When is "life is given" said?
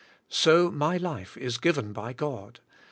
0.97-1.93